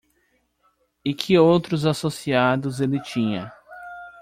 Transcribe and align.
E 1.05 1.13
que 1.13 1.37
outros 1.37 1.85
associados 1.85 2.81
ele 2.81 2.99
tinha? 3.03 3.53